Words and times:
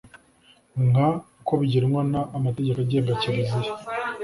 nk 0.89 0.97
uko 1.39 1.51
bigenwa 1.61 2.01
n 2.11 2.13
Amategeko 2.37 2.77
agenga 2.85 3.19
Kiliziya 3.21 3.71